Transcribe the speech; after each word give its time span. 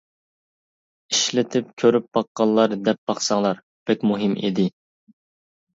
ئىشلىتىپ 1.15 1.69
كۆرۈپ 1.83 2.09
باققانلار 2.19 2.75
دەپ 2.89 3.03
باقساڭلار، 3.13 3.65
بەك 3.91 4.11
مۇھىم 4.15 4.37
ئىدى. 4.45 4.69